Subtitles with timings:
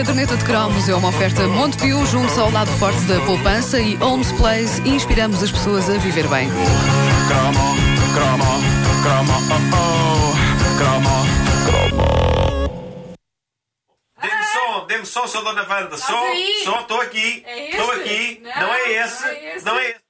[0.00, 4.32] caderneta de cromos é uma oferta Montepio junto ao lado forte da poupança e Holmes
[4.32, 6.48] Place inspiramos as pessoas a viver bem.
[7.28, 7.76] Cromo,
[8.14, 8.46] cromo,
[9.02, 10.32] cromo, oh oh,
[10.78, 11.26] cromo.
[14.22, 15.98] Dê-me som, dê-me som, sou Dona Wanda.
[15.98, 16.14] Som,
[16.64, 17.44] som, estou aqui.
[17.46, 18.40] É Estou aqui.
[18.42, 19.22] Não, Não, é esse.
[19.22, 19.64] não é esse.
[19.66, 20.00] Não é esse.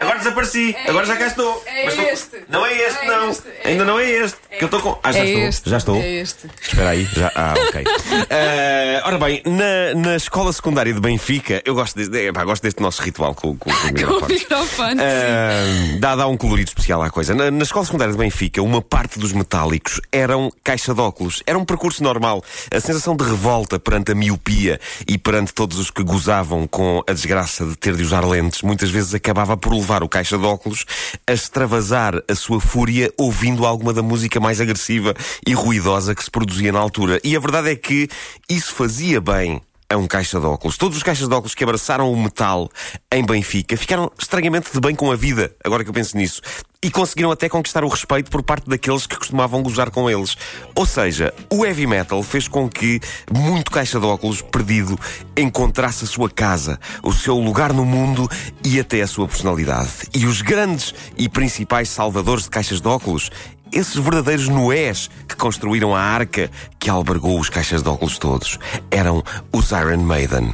[0.00, 0.74] Agora desapareci.
[0.84, 1.62] É Agora já cá estou.
[1.66, 2.36] É Mas estou- este.
[2.48, 3.30] Não é este, Não é não.
[3.30, 3.42] este.
[3.64, 4.38] É Ainda não é este.
[4.58, 4.98] Que eu estou com.
[5.02, 5.42] Ah, já é estou.
[5.48, 5.70] este.
[5.70, 5.96] Já estou.
[5.96, 6.50] É este.
[6.60, 7.32] Espera aí, já.
[7.34, 7.84] Ah, ok.
[8.32, 12.80] Eh, ora bem, na, na escola secundária de Benfica, eu gosto, de, epá, gosto deste
[12.80, 15.00] nosso ritual com, com, com o microfone.
[15.00, 17.34] Ah, dá, dá um colorido especial à coisa.
[17.34, 21.42] Na, na escola secundária de Benfica, uma parte dos metálicos eram caixa de óculos.
[21.46, 22.42] Era um percurso normal.
[22.72, 27.12] A sensação de revolta perante a miopia e perante todos os que gozavam com a
[27.12, 30.84] desgraça de ter de usar lentes, muitas vezes acabava por levar o caixa de óculos
[31.26, 35.14] a extravasar a sua fúria ouvindo alguma da música mais agressiva
[35.46, 37.20] e ruidosa que se produzia na altura.
[37.24, 38.08] E a verdade é que
[38.48, 40.78] isso fazia bem a um caixa de óculos.
[40.78, 42.70] Todos os caixas de óculos que abraçaram o metal
[43.12, 46.40] em Benfica ficaram estranhamente de bem com a vida, agora que eu penso nisso.
[46.82, 50.36] E conseguiram até conquistar o respeito por parte daqueles que costumavam gozar com eles.
[50.74, 54.98] Ou seja, o heavy metal fez com que muito caixa de óculos perdido
[55.36, 58.30] encontrasse a sua casa, o seu lugar no mundo
[58.64, 59.90] e até a sua personalidade.
[60.14, 63.30] E os grandes e principais salvadores de caixas de óculos
[63.72, 68.58] esses verdadeiros Noés que construíram a arca que albergou os caixas de óculos todos
[68.90, 70.50] eram os Iron Maiden.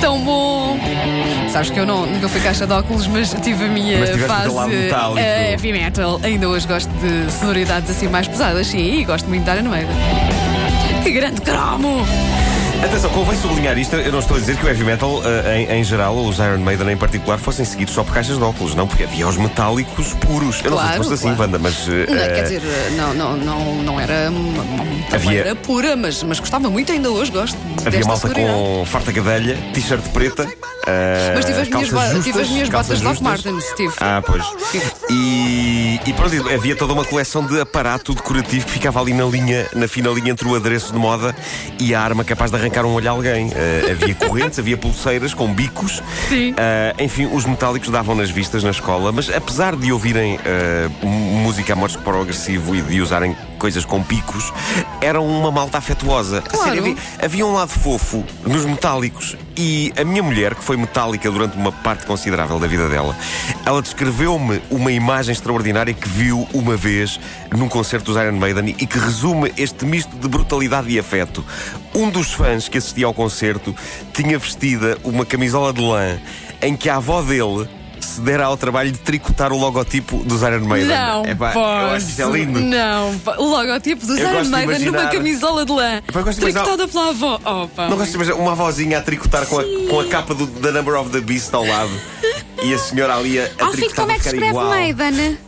[0.00, 0.78] Tão bom!
[1.50, 4.90] Sabes que eu não, nunca fui caixa de óculos, mas tive a minha Mas fase
[5.16, 6.20] eh, heavy metal.
[6.22, 9.96] Ainda hoje gosto de sonoridades assim mais pesadas, sim, e gosto muito de Iron Maiden.
[11.02, 12.04] Que grande cromo!
[12.84, 13.96] Atenção, convém sublinhar isto.
[13.96, 16.38] Eu não estou a dizer que o heavy metal, eh, em, em geral, ou os
[16.38, 19.36] Iron Maiden em particular, fossem seguidos só por caixas de óculos, não, porque havia os
[19.36, 20.60] metálicos puros.
[20.64, 21.42] Eu não sei Claro, se fosse assim, claro.
[21.52, 21.88] Wanda, mas.
[21.88, 22.62] eh, Não, eh, quer dizer,
[22.96, 24.28] não, não, não, não era
[25.12, 27.56] Havia- madeira pura, mas, mas gostava muito, ainda hoje gosto.
[27.84, 30.46] Havia malta com farta cadelha, t-shirt preta.
[30.86, 33.20] eh, Mas tive as minhas, justas, tive as minhas botas de Doc.
[33.20, 33.94] Martens, tive.
[34.00, 34.44] Ah, pois.
[35.10, 39.66] E, e pronto, havia toda uma coleção de aparato decorativo que ficava ali na linha,
[39.74, 41.34] na fina linha entre o adereço de moda
[41.80, 43.50] e a arma capaz de arrancar um olho a alguém.
[43.54, 46.02] Eh, havia correntes, havia pulseiras com bicos.
[46.28, 46.54] Sim.
[46.56, 50.38] Eh, enfim, os metálicos davam nas vistas na escola, mas apesar de ouvirem
[51.02, 51.08] m-
[51.42, 54.52] música a morte para o agressivo e de usarem coisas com picos,
[55.00, 56.38] eram uma malta afetuosa.
[56.38, 56.64] A Claro.
[56.64, 59.36] sério, havia, havia um lado fofo nos metálicos.
[59.56, 63.16] E a minha mulher, que foi metálica durante uma parte considerável da vida dela,
[63.64, 67.18] ela descreveu-me uma imagem extraordinária que viu uma vez
[67.56, 71.44] num concerto dos Iron Maiden e que resume este misto de brutalidade e afeto.
[71.94, 73.74] Um dos fãs que assistia ao concerto
[74.12, 76.18] tinha vestida uma camisola de lã
[76.60, 77.68] em que a avó dele
[78.16, 80.88] se dera ao trabalho de tricotar o logotipo dos Iron Maiden.
[80.96, 82.58] Não Epá, eu acho isso é lindo.
[82.60, 85.96] Não, o logotipo dos Eu Iron de Maiden numa imaginar- camisola de lã.
[86.08, 87.40] Epá, gosto de imaginar- Tricotada pela avó.
[87.44, 87.88] Oh, pá.
[87.88, 90.70] Não gosto de imaginar uma avózinha a tricotar com a, com a capa do The
[90.70, 91.90] Number of the Beast ao lado
[92.62, 94.70] e a senhora ali a, a Oh, filho, tricotar como é que escreve igual.
[94.70, 95.38] Maiden?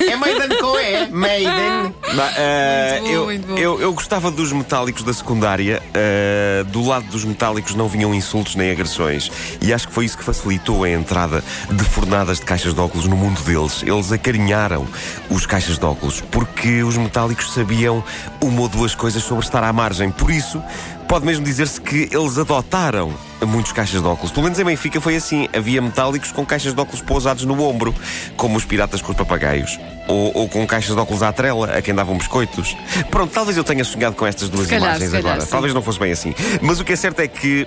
[0.00, 1.08] É Maiden com E.
[1.10, 1.94] Maiden.
[2.14, 5.82] Bah, eh, Muito bom, eu, eu, eu gostava dos metálicos da secundária.
[5.94, 9.30] eh, do lado dos metálicos não vinham insultos nem agressões.
[9.60, 13.06] E acho que foi isso que facilitou a entrada de fornadas de caixas de óculos
[13.06, 13.82] no mundo deles.
[13.82, 14.86] Eles acarinharam
[15.30, 18.02] os caixas de óculos porque os metálicos sabiam
[18.40, 20.10] uma ou duas coisas sobre estar à margem.
[20.10, 20.62] Por isso,
[21.08, 23.12] pode mesmo dizer-se que eles adotaram
[23.46, 24.30] muitos caixas de óculos.
[24.30, 25.48] Pelo menos em Benfica foi assim.
[25.54, 27.94] Havia metálicos com caixas de óculos pousados no ombro,
[28.36, 29.78] como os piratas com os papagaios.
[30.08, 32.76] Ou, ou com caixas de óculos à trela, a quem davam biscoitos.
[33.10, 35.44] Pronto, talvez eu tenha sonhado com estas duas calhar, imagens calhar, agora.
[35.44, 35.50] sim.
[35.50, 36.34] Talvez não fosse bem assim.
[36.60, 37.66] Mas o que é certo é que.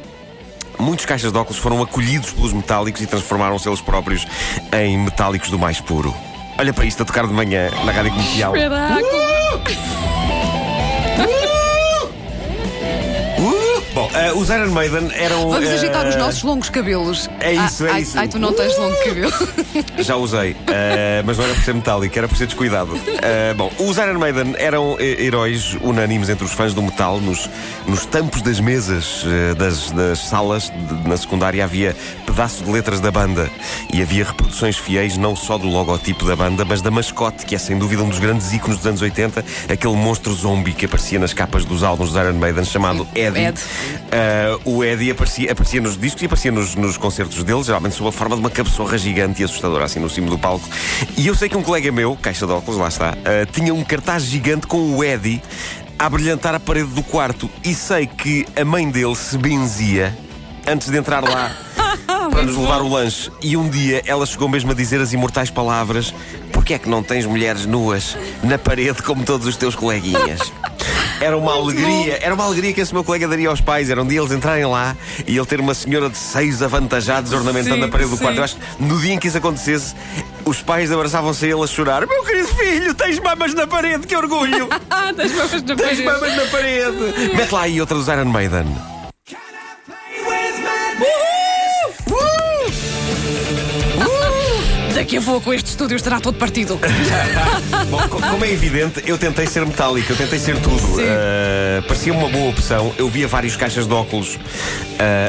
[0.78, 4.28] Muitos caixas de óculos foram acolhidos pelos metálicos e transformaram-se eles próprios
[4.73, 6.14] em metálicos do mais puro.
[6.58, 8.53] Olha para isto a tocar de manhã na rádio comercial.
[8.53, 9.08] Espetáculo.
[13.40, 13.85] Uh!
[13.96, 15.49] Bom, eh, os Iron Maiden eram.
[15.49, 17.29] Vamos eh, agitar os nossos longos cabelos.
[17.40, 18.20] é isso, Ah, é ai, isso.
[18.20, 19.34] Ai, tu não tens longo cabelo.
[19.99, 22.99] Já usei, eh, mas não era por ser metálico, era por ser descuidado.
[23.22, 27.20] Eh, bom, os Iron Maiden eram heróis unânimes entre os fãs do metal.
[27.20, 27.49] Nos,
[27.87, 29.23] nos tampos das mesas
[29.58, 31.96] das, das salas de- na secundária havia
[32.26, 33.49] pedaços de letras da banda
[33.93, 37.58] e havia reproduções fiéis não só do logotipo da banda, mas da mascote, que é
[37.58, 41.34] sem dúvida um dos grandes ícones dos anos 80, aquele monstro zombie que aparecia nas
[41.34, 43.46] capas dos álbuns dos Iron Maiden chamado Eddie.
[43.46, 43.58] Ed.
[43.59, 44.24] Uh,
[44.63, 48.11] o Eddie aparecia, aparecia nos discos e aparecia nos, nos concertos dele, geralmente sob a
[48.11, 50.67] forma de uma cabeçorra gigante e assustadora, assim no cimo do palco.
[51.17, 53.83] E eu sei que um colega meu, caixa de óculos, lá está, uh, tinha um
[53.83, 55.41] cartaz gigante com o Eddie
[55.97, 57.49] a brilhantar a parede do quarto.
[57.63, 60.16] E sei que a mãe dele se benzia
[60.67, 61.55] antes de entrar lá
[62.29, 63.31] para nos levar o lanche.
[63.41, 66.11] E um dia ela chegou mesmo a dizer as imortais palavras:
[66.51, 70.39] Por Porquê é que não tens mulheres nuas na parede como todos os teus coleguinhas?
[71.20, 73.90] Era uma alegria, era uma alegria que esse meu colega daria aos pais.
[73.90, 74.96] Era um dia eles entrarem lá
[75.26, 78.23] e ele ter uma senhora de seis avantajados ornamentando Sim, a parede do sim.
[78.23, 78.38] quarto.
[78.38, 79.96] Eu acho que no dia em que isso acontecesse,
[80.44, 82.06] os pais abraçavam-se a ele a chorar.
[82.06, 84.67] Meu querido filho, tens mamas na parede, que orgulho!
[84.90, 86.03] Ah, das mamas na Tens parede.
[86.03, 87.35] mamas na parede!
[87.35, 88.66] Mete lá aí outra dos Iron Maiden.
[94.96, 96.80] Daqui a pouco este estúdio estará todo partido.
[97.92, 100.76] Bom, co- como é evidente, eu tentei ser metálico, eu tentei ser tudo.
[100.78, 102.94] Uh, parecia uma boa opção.
[102.97, 104.40] Eu via vários caixas de óculos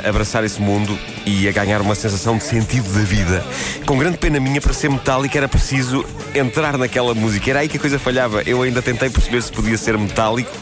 [0.04, 0.96] a abraçar esse mundo
[1.26, 3.44] e a ganhar uma sensação de sentido da vida.
[3.84, 7.50] Com grande pena minha, para ser metálico era preciso entrar naquela música.
[7.50, 8.42] Era aí que a coisa falhava.
[8.46, 10.52] Eu ainda tentei perceber se podia ser metálico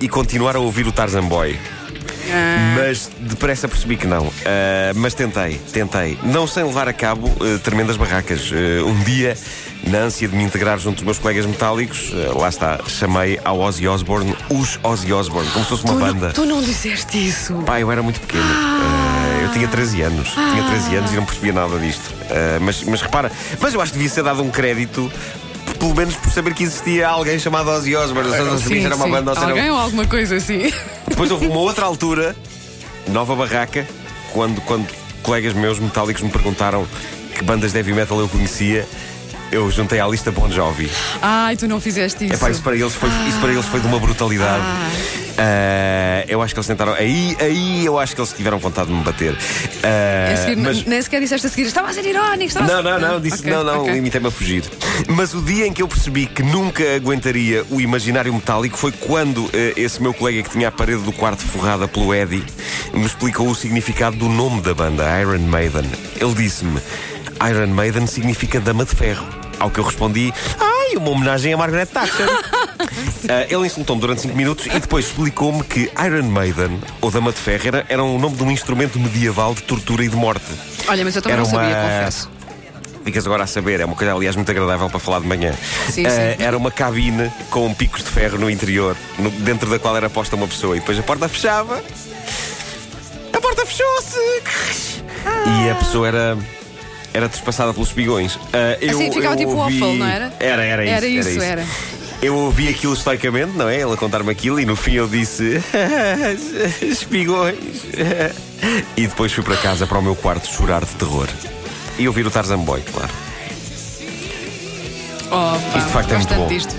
[0.00, 1.56] e continuar a ouvir o Tarzan Boy.
[2.76, 4.26] Mas depressa percebi que não.
[4.44, 6.18] Ah, mas tentei, tentei.
[6.22, 8.50] Não sem levar a cabo ah, tremendas barracas.
[8.52, 9.36] Ah, um dia,
[9.86, 13.58] na ânsia de me integrar junto dos meus colegas metálicos, ah, lá está, chamei ao
[13.60, 16.26] Ozzy Osbourne os Ozzy Osbourne, como se fosse uma tu, banda.
[16.26, 17.54] não, tu não disseste isso.
[17.66, 18.44] Pá, eu era muito pequeno.
[18.44, 20.28] Ah, eu tinha 13 anos.
[20.30, 22.12] Tinha 13 anos e não percebia nada disto.
[22.30, 25.10] Ah, mas, mas repara, mas eu acho que devia ser dado um crédito.
[25.78, 28.30] Pelo menos por saber que existia alguém chamado Ozzy Osbourne.
[28.36, 30.72] Eu não sabia se era uma banda ou se era Alguém ou alguma coisa assim.
[31.08, 32.36] depois houve uma outra altura,
[33.08, 33.86] nova barraca,
[34.32, 34.88] quando, quando
[35.22, 36.86] colegas meus metálicos me perguntaram
[37.34, 38.86] que bandas de heavy metal eu conhecia,
[39.50, 40.90] eu juntei à lista Bon Jovi.
[41.22, 42.34] Ai, tu não fizeste isso.
[42.34, 44.62] Epá, isso para eles foi, isso para eles foi de uma brutalidade.
[44.62, 44.90] Ah,
[46.28, 46.94] eu acho que eles tentaram.
[46.94, 49.36] Aí, aí eu acho que eles tiveram vontade de me bater.
[50.32, 51.66] A seguir, mas- Nem sequer disseste a seguir.
[51.66, 52.44] Estava a ser irónico.
[52.46, 53.00] Estava a não, ser...
[53.00, 53.92] não, não, disse Ok, não, não, ok.
[53.92, 54.64] limitei-me a fugir.
[55.08, 59.48] Mas o dia em que eu percebi que nunca aguentaria o imaginário metálico foi quando
[59.52, 62.44] eh, esse meu colega que tinha a parede do quarto forrada pelo Eddie
[62.92, 65.84] me explicou o significado do nome da banda, Iron Maiden.
[66.20, 66.80] Ele disse-me:
[67.48, 69.26] Iron Maiden significa Dama de Ferro.
[69.60, 72.26] Ao que eu respondi: Ai, uma homenagem a Margaret Thatcher.
[73.28, 77.38] Ah, ele insultou-me durante 5 minutos e depois explicou-me que Iron Maiden, ou Dama de
[77.38, 80.44] Ferro, era, era o nome de um instrumento medieval de tortura e de morte.
[80.88, 82.30] Olha, mas eu também Era não sabia, uma- confesso.
[83.04, 85.54] Ficas agora a saber, é uma coisa, aliás, muito agradável para falar de manhã.
[85.90, 86.42] Sim, Eh, sim.
[86.44, 90.36] Era uma cabine com picos de ferro no interior, no- dentro da qual era posta
[90.36, 91.82] uma pessoa, e depois a porta fechava.
[93.32, 94.18] A porta fechou-se!
[95.64, 96.38] E a pessoa era.
[97.14, 98.38] Era despassada pelos espigões.
[98.52, 100.32] Eh, eu, Assim, ficava eu tipo ouvi- waffle, não era?
[100.38, 100.92] Era, era isso.
[100.94, 101.64] Era isso, era.
[102.20, 103.80] Eu ouvi aquilo estoicamente, não é?
[103.80, 105.62] Ele a contar-me aquilo e no fim eu disse:
[106.82, 107.56] Espigões.
[108.96, 111.28] E depois fui para casa, para o meu quarto, chorar de terror.
[111.98, 113.10] E ouvir o Tarzan Boy, claro.
[115.26, 115.30] Oh,
[115.72, 116.46] pá, Isto de facto é muito bom.
[116.48, 116.74] disto.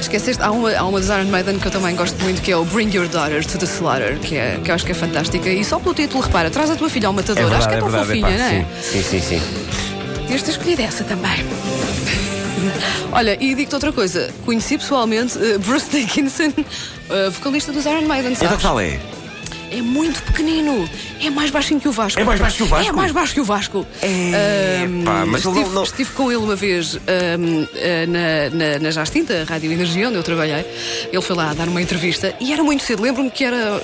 [0.00, 2.56] Esqueceste, há uma, há uma dos Iron Maiden que eu também gosto muito, que é
[2.56, 5.48] o Bring Your Daughter to the Slaughter, que, é, que eu acho que é fantástica.
[5.50, 7.52] E só pelo título, repara, traz a tua filha ao matador.
[7.52, 8.66] acho que é tão fofinha, epá, não é?
[8.80, 9.40] Sim, sim, sim.
[9.40, 9.42] sim.
[10.22, 11.44] Devias ter escolhido essa também.
[13.12, 14.30] Olha, e digo-te outra coisa.
[14.44, 16.52] Conheci pessoalmente eh, Bruce Dickinson,
[17.10, 18.56] eh, vocalista dos Iron Maiden, Então sabes?
[18.56, 18.98] que tal é?
[19.68, 20.88] É muito pequenino.
[21.20, 22.20] É mais baixinho que o Vasco.
[22.20, 22.88] É mais baixo que o Vasco?
[22.88, 23.86] É mais baixo que o Vasco.
[24.00, 28.90] Ahm, pá, mas estive, não- estive com ele uma vez ahm, ah, na, na, na
[28.92, 30.64] Jastinta, Rádio Energia, onde eu trabalhei.
[31.12, 33.02] Ele foi lá dar uma entrevista e era muito cedo.
[33.02, 33.82] Lembro-me que era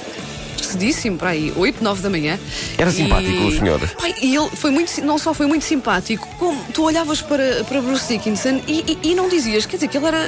[0.65, 2.39] cedíssimo, para aí, 8, 9 da manhã.
[2.79, 3.81] Era E- simpático o senhor?
[4.01, 7.81] Pai, e ele foi muito, não só foi muito simpático, como tu olhavas para, para
[7.81, 10.19] Bruce Dickinson e, e- e não dizias, quer dizer, que ele era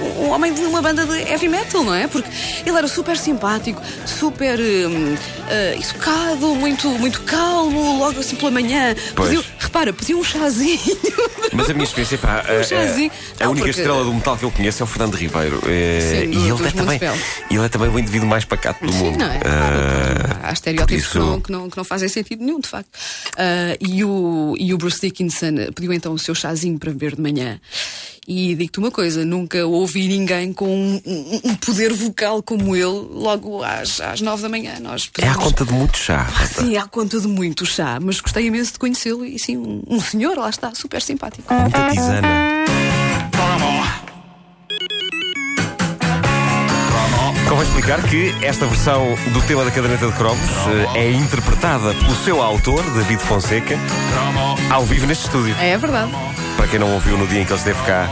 [0.00, 2.06] uh, um homem de uma banda de heavy metal, não é?
[2.06, 2.28] Porque
[2.64, 8.94] ele era super simpático, super hum, uh, educado, muito, muito calmo, logo assim pela manhã.
[9.14, 10.78] Pediu- repara, pediu um chazinho.
[11.52, 13.10] Mas a minha experiência, pá, a, a- chazinho.
[13.40, 15.60] a Não, única porque- estrela do metal que eu conheço é o Fernando Ribeiro.
[15.66, 17.00] Eh, Sim, do- e ele é, também,
[17.50, 19.18] ele é também o indivíduo mais pacato do Sim, mundo.
[19.18, 19.40] não é?
[19.76, 22.68] Ah, Há estereótipos por que, isso- não, que, não, que não fazem sentido nenhum, de
[22.68, 22.88] facto.
[23.36, 27.22] Ah, e, o, e o Bruce Dickinson pediu então o seu chazinho para beber de
[27.22, 27.60] manhã.
[28.28, 32.84] E digo-te uma coisa, nunca ouvi ninguém com um, um- um poder vocal como ele
[33.12, 34.80] logo às, às nove da manhã.
[34.80, 36.26] Nós é à conta de muito chá.
[36.36, 39.80] Ah, Sim, à conta de muito chá, mas gostei imenso de conhecê-lo e sim, um,
[39.88, 41.52] um senhor, lá está, super simpático.
[41.54, 42.55] Muita tisana.
[47.76, 50.40] Explicar que esta versão do tema da caderneta de cromos
[50.94, 53.78] eh, é interpretada pelo seu autor, David Fonseca,
[54.70, 55.54] ao vivo neste estúdio.
[55.60, 56.10] É verdade.
[56.56, 58.08] Para quem não ouviu no dia em que ele esteve cá,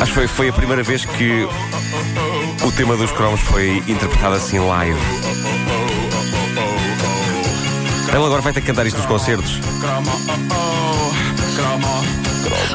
[0.00, 1.48] acho que foi, foi a primeira vez que
[2.64, 5.00] o tema dos cromos foi interpretado assim live.
[8.08, 9.60] Ele agora vai ter que cantar isto nos concertos.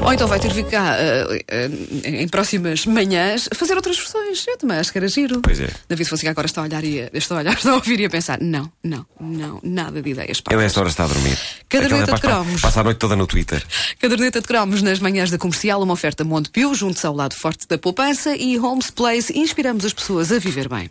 [0.02, 1.70] Ou então vai ter que vir cá eh, eh,
[2.04, 4.46] em próximas manhãs fazer outras versões.
[4.48, 5.42] Eu também acho que era giro.
[5.42, 5.70] Pois é.
[5.88, 8.10] David Fonseca agora está a olhar e está a olhar, está a ouvir e a
[8.10, 10.38] pensar: não, não, não, nada de ideias.
[10.38, 10.64] Ele parvas.
[10.64, 11.38] nesta hora está a dormir.
[11.70, 12.62] Caderneta de cromos.
[12.62, 13.64] Passa a noite toda no Twitter.
[14.00, 17.78] Caderneta de cromos nas manhãs da comercial, uma oferta Montepio, junto ao lado forte da
[17.78, 19.38] poupança e Homes Place.
[19.38, 20.90] Inspiramos as pessoas a viver bem.